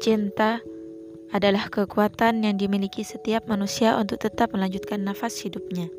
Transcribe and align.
Cinta 0.00 0.64
adalah 1.28 1.68
kekuatan 1.68 2.40
yang 2.40 2.56
dimiliki 2.56 3.04
setiap 3.04 3.44
manusia 3.44 4.00
untuk 4.00 4.24
tetap 4.24 4.56
melanjutkan 4.56 5.04
nafas 5.04 5.36
hidupnya. 5.44 5.92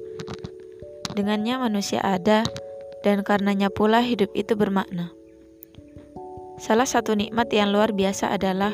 Dengannya 1.13 1.61
manusia 1.61 2.01
ada 2.01 2.41
dan 3.05 3.21
karenanya 3.21 3.69
pula 3.69 4.01
hidup 4.01 4.33
itu 4.33 4.57
bermakna. 4.57 5.13
Salah 6.57 6.89
satu 6.89 7.13
nikmat 7.13 7.53
yang 7.53 7.69
luar 7.69 7.93
biasa 7.93 8.33
adalah 8.33 8.73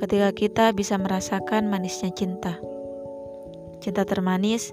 ketika 0.00 0.32
kita 0.32 0.64
bisa 0.72 0.96
merasakan 0.96 1.68
manisnya 1.68 2.08
cinta. 2.16 2.56
Cinta 3.84 4.08
termanis 4.08 4.72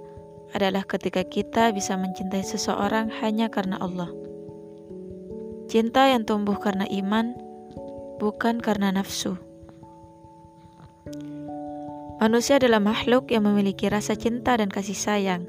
adalah 0.55 0.87
ketika 0.87 1.27
kita 1.27 1.75
bisa 1.75 1.99
mencintai 1.99 2.47
seseorang 2.47 3.11
hanya 3.19 3.51
karena 3.51 3.75
Allah. 3.75 4.07
Cinta 5.67 6.07
yang 6.07 6.23
tumbuh 6.23 6.55
karena 6.57 6.87
iman, 6.89 7.35
bukan 8.23 8.57
karena 8.57 8.89
nafsu. 8.89 9.48
Manusia 12.19 12.59
adalah 12.59 12.83
makhluk 12.83 13.31
yang 13.31 13.47
memiliki 13.47 13.87
rasa 13.87 14.11
cinta 14.11 14.59
dan 14.59 14.67
kasih 14.67 14.91
sayang. 14.91 15.47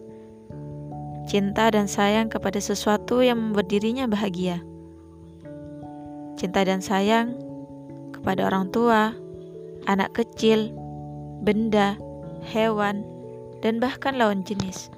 Cinta 1.26 1.66
dan 1.66 1.90
sayang 1.90 2.30
kepada 2.30 2.62
sesuatu 2.62 3.26
yang 3.26 3.42
membuat 3.42 3.66
dirinya 3.66 4.06
bahagia. 4.06 4.62
Cinta 6.38 6.62
dan 6.62 6.78
sayang 6.78 7.34
kepada 8.14 8.46
orang 8.46 8.70
tua, 8.70 9.18
anak 9.90 10.14
kecil, 10.14 10.70
benda, 11.42 11.98
hewan, 12.54 13.02
dan 13.66 13.82
bahkan 13.82 14.14
lawan 14.14 14.46
jenis. 14.46 14.94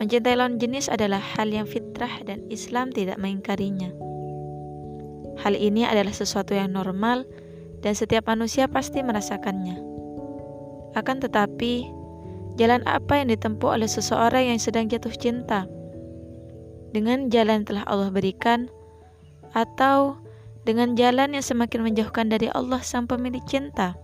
Mencintai 0.00 0.40
lawan 0.40 0.56
jenis 0.56 0.88
adalah 0.88 1.20
hal 1.20 1.52
yang 1.52 1.68
fitrah 1.68 2.24
dan 2.24 2.48
Islam 2.48 2.96
tidak 2.96 3.20
mengingkarinya. 3.20 3.92
Hal 5.44 5.52
ini 5.52 5.84
adalah 5.84 6.16
sesuatu 6.16 6.56
yang 6.56 6.72
normal 6.72 7.28
dan 7.84 7.92
setiap 7.92 8.24
manusia 8.24 8.72
pasti 8.72 9.04
merasakannya. 9.04 9.97
Akan 10.98 11.22
tetapi, 11.22 11.86
jalan 12.58 12.82
apa 12.82 13.22
yang 13.22 13.30
ditempuh 13.30 13.78
oleh 13.78 13.86
seseorang 13.86 14.50
yang 14.50 14.58
sedang 14.58 14.90
jatuh 14.90 15.14
cinta? 15.14 15.70
Dengan 16.90 17.30
jalan 17.30 17.62
yang 17.62 17.66
telah 17.70 17.84
Allah 17.86 18.10
berikan, 18.10 18.66
atau 19.54 20.18
dengan 20.66 20.98
jalan 20.98 21.38
yang 21.38 21.44
semakin 21.46 21.86
menjauhkan 21.86 22.26
dari 22.26 22.50
Allah 22.50 22.82
sang 22.82 23.06
pemilik 23.06 23.38
cinta? 23.46 23.94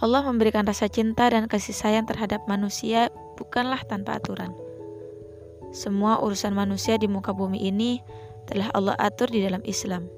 Allah 0.00 0.24
memberikan 0.24 0.64
rasa 0.64 0.88
cinta 0.88 1.28
dan 1.28 1.44
kasih 1.44 1.76
sayang 1.76 2.08
terhadap 2.08 2.40
manusia 2.48 3.12
bukanlah 3.36 3.84
tanpa 3.84 4.16
aturan. 4.16 4.56
Semua 5.76 6.24
urusan 6.24 6.56
manusia 6.56 6.96
di 6.96 7.04
muka 7.04 7.36
bumi 7.36 7.68
ini 7.68 8.00
telah 8.48 8.72
Allah 8.72 8.96
atur 8.96 9.28
di 9.28 9.44
dalam 9.44 9.60
Islam. 9.68 10.08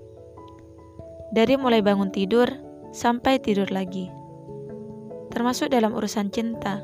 Dari 1.35 1.59
mulai 1.59 1.83
bangun 1.83 2.15
tidur 2.15 2.47
sampai 2.95 3.43
tidur 3.43 3.67
lagi 3.75 4.16
termasuk 5.37 5.69
dalam 5.69 5.93
urusan 5.93 6.33
cinta. 6.33 6.81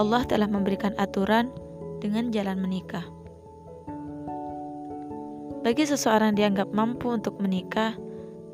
Allah 0.00 0.24
telah 0.24 0.48
memberikan 0.48 0.96
aturan 0.96 1.52
dengan 2.00 2.32
jalan 2.32 2.56
menikah. 2.56 3.04
Bagi 5.60 5.84
seseorang 5.84 6.32
dianggap 6.32 6.72
mampu 6.72 7.12
untuk 7.12 7.36
menikah 7.36 7.92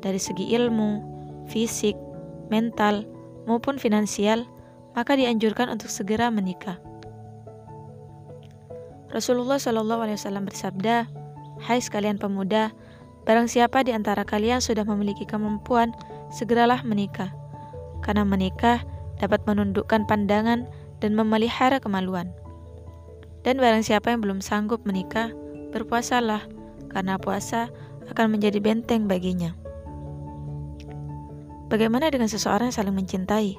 dari 0.03 0.19
segi 0.19 0.51
ilmu, 0.59 0.99
fisik, 1.47 1.95
mental, 2.51 3.07
maupun 3.47 3.79
finansial, 3.79 4.43
maka 4.91 5.15
dianjurkan 5.15 5.71
untuk 5.71 5.87
segera 5.87 6.27
menikah. 6.27 6.75
Rasulullah 9.07 9.55
Shallallahu 9.55 10.03
Alaihi 10.03 10.19
Wasallam 10.19 10.51
bersabda, 10.51 11.07
Hai 11.63 11.79
sekalian 11.79 12.19
pemuda, 12.19 12.75
barang 13.23 13.47
siapa 13.47 13.87
di 13.87 13.95
antara 13.95 14.27
kalian 14.27 14.59
sudah 14.59 14.83
memiliki 14.83 15.23
kemampuan, 15.23 15.95
segeralah 16.27 16.83
menikah, 16.83 17.31
karena 18.03 18.27
menikah 18.27 18.83
dapat 19.21 19.43
menundukkan 19.45 20.07
pandangan 20.09 20.65
dan 21.03 21.11
memelihara 21.13 21.77
kemaluan. 21.77 22.31
Dan 23.43 23.59
barang 23.59 23.83
siapa 23.83 24.15
yang 24.15 24.23
belum 24.23 24.39
sanggup 24.39 24.87
menikah, 24.87 25.35
berpuasalah, 25.75 26.47
karena 26.87 27.19
puasa 27.19 27.67
akan 28.07 28.33
menjadi 28.33 28.63
benteng 28.63 29.05
baginya. 29.05 29.51
Bagaimana 31.67 32.07
dengan 32.13 32.29
seseorang 32.29 32.71
yang 32.71 32.77
saling 32.77 32.95
mencintai? 32.95 33.57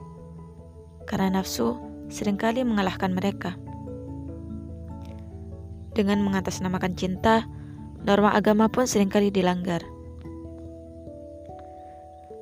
Karena 1.05 1.41
nafsu 1.41 1.77
sering 2.09 2.41
kali 2.41 2.65
mengalahkan 2.65 3.13
mereka. 3.13 3.59
Dengan 5.95 6.25
mengatasnamakan 6.27 6.97
cinta, 6.99 7.47
norma 8.03 8.35
agama 8.35 8.67
pun 8.73 8.89
sering 8.89 9.13
kali 9.13 9.31
dilanggar 9.31 9.94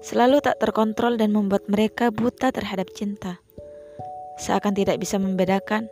selalu 0.02 0.42
tak 0.42 0.58
terkontrol 0.58 1.14
dan 1.14 1.30
membuat 1.30 1.64
mereka 1.70 2.10
buta 2.10 2.50
terhadap 2.50 2.90
cinta. 2.90 3.38
Seakan 4.42 4.74
tidak 4.74 4.98
bisa 4.98 5.16
membedakan 5.22 5.86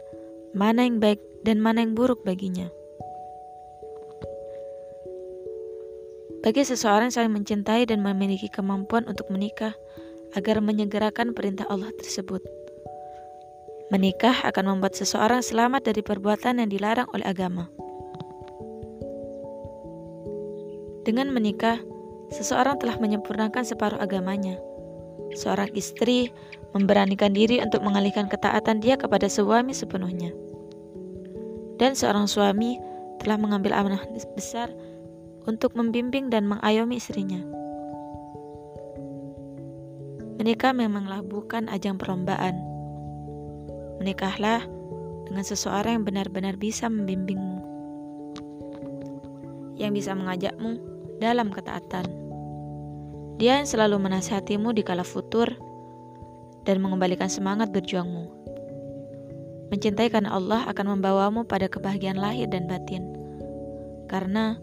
mana 0.50 0.82
yang 0.82 0.98
baik 0.98 1.22
dan 1.47 1.62
mana 1.62 1.87
yang 1.87 1.94
buruk 1.94 2.26
baginya. 2.26 2.66
Bagi 6.41 6.65
seseorang 6.65 7.12
saling 7.12 7.37
mencintai 7.37 7.84
dan 7.87 8.00
memiliki 8.00 8.48
kemampuan 8.48 9.04
untuk 9.06 9.28
menikah 9.28 9.76
agar 10.32 10.59
menyegerakan 10.65 11.37
perintah 11.37 11.69
Allah 11.69 11.92
tersebut. 12.00 12.41
Menikah 13.92 14.47
akan 14.48 14.75
membuat 14.75 14.97
seseorang 14.97 15.44
selamat 15.44 15.92
dari 15.92 16.00
perbuatan 16.00 16.62
yang 16.62 16.71
dilarang 16.71 17.10
oleh 17.12 17.27
agama. 17.27 17.69
Dengan 21.04 21.34
menikah, 21.34 21.82
seseorang 22.30 22.78
telah 22.78 22.96
menyempurnakan 22.98 23.62
separuh 23.66 23.98
agamanya. 23.98 24.56
Seorang 25.34 25.70
istri 25.78 26.30
memberanikan 26.74 27.30
diri 27.30 27.62
untuk 27.62 27.82
mengalihkan 27.82 28.26
ketaatan 28.26 28.82
dia 28.82 28.98
kepada 28.98 29.30
suami 29.30 29.74
sepenuhnya. 29.74 30.34
Dan 31.78 31.94
seorang 31.94 32.26
suami 32.26 32.78
telah 33.22 33.38
mengambil 33.38 33.76
amanah 33.76 34.02
besar 34.34 34.70
untuk 35.46 35.74
membimbing 35.74 36.28
dan 36.28 36.46
mengayomi 36.46 36.98
istrinya. 36.98 37.41
Menikah 40.41 40.72
memanglah 40.72 41.20
bukan 41.20 41.68
ajang 41.68 42.00
perlombaan. 42.00 42.56
Menikahlah 44.00 44.64
dengan 45.28 45.44
seseorang 45.44 46.00
yang 46.00 46.04
benar-benar 46.08 46.56
bisa 46.56 46.88
membimbingmu, 46.88 47.60
yang 49.76 49.92
bisa 49.92 50.16
mengajakmu 50.16 50.80
dalam 51.20 51.52
ketaatan. 51.52 52.19
Dia 53.40 53.56
yang 53.56 53.64
selalu 53.64 53.96
menasihatimu 54.04 54.76
di 54.76 54.84
kala 54.84 55.00
futur 55.00 55.48
dan 56.68 56.76
mengembalikan 56.84 57.32
semangat 57.32 57.72
berjuangmu. 57.72 58.28
Mencintai 59.72 60.12
karena 60.12 60.36
Allah 60.36 60.68
akan 60.68 61.00
membawamu 61.00 61.48
pada 61.48 61.64
kebahagiaan 61.64 62.20
lahir 62.20 62.52
dan 62.52 62.68
batin. 62.68 63.08
Karena 64.12 64.60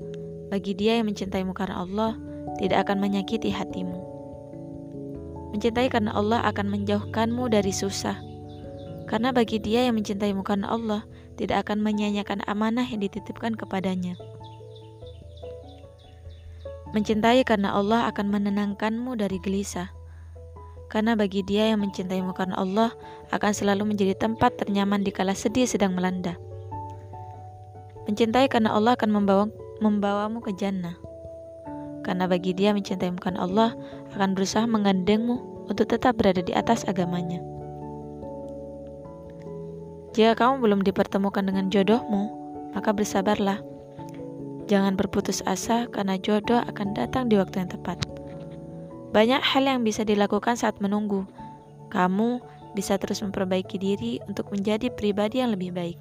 bagi 0.54 0.78
dia 0.78 1.02
yang 1.02 1.10
mencintaimu 1.10 1.58
karena 1.58 1.82
Allah 1.82 2.22
tidak 2.62 2.86
akan 2.86 3.02
menyakiti 3.02 3.50
hatimu. 3.50 3.98
Mencintai 5.58 5.90
karena 5.90 6.14
Allah 6.14 6.46
akan 6.46 6.70
menjauhkanmu 6.70 7.50
dari 7.50 7.74
susah. 7.74 8.22
Karena 9.10 9.34
bagi 9.34 9.58
dia 9.58 9.90
yang 9.90 9.98
mencintaimu 9.98 10.46
karena 10.46 10.70
Allah 10.70 11.02
tidak 11.34 11.66
akan 11.66 11.82
menyanyiakan 11.82 12.46
amanah 12.46 12.86
yang 12.86 13.02
dititipkan 13.02 13.58
kepadanya. 13.58 14.14
Mencintai 16.98 17.46
karena 17.46 17.78
Allah 17.78 18.10
akan 18.10 18.34
menenangkanmu 18.34 19.22
dari 19.22 19.38
gelisah. 19.38 19.94
Karena 20.90 21.14
bagi 21.14 21.46
dia 21.46 21.70
yang 21.70 21.86
mencintaimu 21.86 22.34
karena 22.34 22.58
Allah 22.58 22.90
akan 23.30 23.54
selalu 23.54 23.94
menjadi 23.94 24.18
tempat 24.18 24.58
ternyaman 24.58 25.06
di 25.06 25.14
kala 25.14 25.38
sedih 25.38 25.70
sedang 25.70 25.94
melanda. 25.94 26.42
Mencintai 28.10 28.50
karena 28.50 28.74
Allah 28.74 28.98
akan 28.98 29.14
membawa, 29.14 29.46
membawamu 29.78 30.42
ke 30.42 30.58
jannah. 30.58 30.98
Karena 32.02 32.26
bagi 32.26 32.58
dia 32.58 32.74
mencintaimu 32.74 33.22
karena 33.22 33.46
Allah 33.46 33.78
akan 34.18 34.34
berusaha 34.34 34.66
menggandengmu 34.66 35.70
untuk 35.70 35.94
tetap 35.94 36.18
berada 36.18 36.42
di 36.42 36.58
atas 36.58 36.82
agamanya. 36.90 37.46
Jika 40.18 40.34
kamu 40.34 40.66
belum 40.66 40.82
dipertemukan 40.82 41.46
dengan 41.46 41.70
jodohmu, 41.70 42.34
maka 42.74 42.90
bersabarlah 42.90 43.62
Jangan 44.68 45.00
berputus 45.00 45.40
asa 45.48 45.88
karena 45.88 46.20
jodoh 46.20 46.60
akan 46.60 46.92
datang 46.92 47.32
di 47.32 47.40
waktu 47.40 47.64
yang 47.64 47.72
tepat. 47.72 48.04
Banyak 49.16 49.40
hal 49.40 49.64
yang 49.64 49.88
bisa 49.88 50.04
dilakukan 50.04 50.60
saat 50.60 50.84
menunggu. 50.84 51.24
Kamu 51.88 52.44
bisa 52.76 53.00
terus 53.00 53.24
memperbaiki 53.24 53.80
diri 53.80 54.20
untuk 54.28 54.52
menjadi 54.52 54.92
pribadi 54.92 55.40
yang 55.40 55.56
lebih 55.56 55.72
baik. 55.72 55.96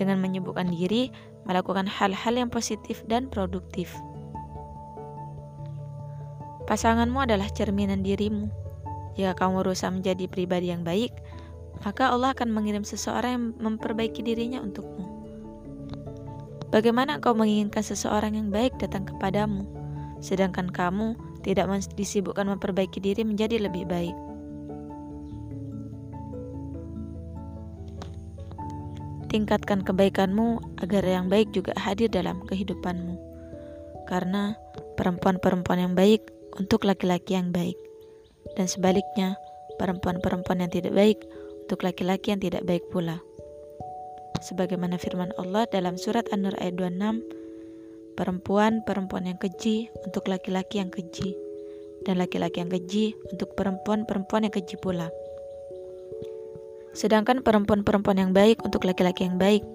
Dengan 0.00 0.16
menyibukkan 0.24 0.72
diri, 0.72 1.12
melakukan 1.44 1.84
hal-hal 1.84 2.34
yang 2.40 2.48
positif 2.48 3.04
dan 3.04 3.28
produktif. 3.28 3.92
Pasanganmu 6.66 7.20
adalah 7.20 7.46
cerminan 7.52 8.00
dirimu. 8.00 8.48
Jika 9.14 9.36
kamu 9.36 9.60
berusaha 9.60 9.92
menjadi 9.92 10.24
pribadi 10.26 10.72
yang 10.72 10.82
baik, 10.82 11.12
maka 11.84 12.10
Allah 12.10 12.32
akan 12.32 12.48
mengirim 12.48 12.82
seseorang 12.82 13.32
yang 13.36 13.44
memperbaiki 13.60 14.24
dirinya 14.24 14.64
untukmu. 14.64 15.15
Bagaimana 16.74 17.22
engkau 17.22 17.32
menginginkan 17.32 17.86
seseorang 17.86 18.34
yang 18.34 18.48
baik 18.50 18.74
datang 18.82 19.06
kepadamu, 19.06 19.62
sedangkan 20.18 20.66
kamu 20.70 21.14
tidak 21.46 21.70
disibukkan 21.94 22.50
memperbaiki 22.50 22.98
diri 22.98 23.22
menjadi 23.22 23.70
lebih 23.70 23.86
baik. 23.86 24.16
Tingkatkan 29.30 29.82
kebaikanmu 29.82 30.80
agar 30.82 31.02
yang 31.06 31.26
baik 31.30 31.54
juga 31.54 31.74
hadir 31.78 32.10
dalam 32.10 32.42
kehidupanmu. 32.46 33.14
Karena 34.06 34.54
perempuan-perempuan 34.94 35.82
yang 35.82 35.94
baik 35.94 36.30
untuk 36.58 36.86
laki-laki 36.86 37.34
yang 37.34 37.50
baik. 37.50 37.76
Dan 38.54 38.70
sebaliknya, 38.70 39.34
perempuan-perempuan 39.76 40.62
yang 40.66 40.72
tidak 40.72 40.94
baik 40.94 41.18
untuk 41.66 41.82
laki-laki 41.82 42.32
yang 42.32 42.40
tidak 42.40 42.62
baik 42.62 42.86
pula. 42.94 43.18
Sebagaimana 44.46 44.94
firman 44.94 45.34
Allah 45.42 45.66
dalam 45.66 45.98
surat 45.98 46.30
An-Nur 46.30 46.54
ayat 46.62 46.78
26, 46.78 48.14
perempuan-perempuan 48.14 49.26
yang 49.26 49.42
keji 49.42 49.90
untuk 50.06 50.30
laki-laki 50.30 50.78
yang 50.78 50.86
keji, 50.86 51.34
dan 52.06 52.22
laki-laki 52.22 52.62
yang 52.62 52.70
keji 52.70 53.18
untuk 53.34 53.58
perempuan-perempuan 53.58 54.46
yang 54.46 54.54
keji 54.54 54.78
pula. 54.78 55.10
Sedangkan 56.94 57.42
perempuan-perempuan 57.42 58.22
yang 58.22 58.30
baik 58.30 58.62
untuk 58.62 58.86
laki-laki 58.86 59.26
yang 59.26 59.34
baik, 59.34 59.66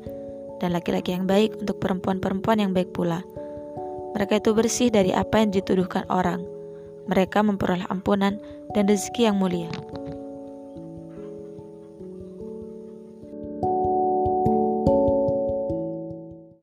dan 0.63 0.71
laki-laki 0.71 1.19
yang 1.19 1.27
baik 1.27 1.51
untuk 1.59 1.83
perempuan-perempuan 1.83 2.63
yang 2.63 2.71
baik 2.71 2.95
pula. 2.95 3.27
Mereka 4.15 4.39
itu 4.39 4.55
bersih 4.55 4.87
dari 4.87 5.11
apa 5.11 5.43
yang 5.43 5.51
dituduhkan 5.51 6.07
orang. 6.07 6.47
Mereka 7.11 7.43
memperoleh 7.43 7.91
ampunan 7.91 8.39
dan 8.71 8.87
rezeki 8.87 9.27
yang 9.27 9.35
mulia. 9.35 9.67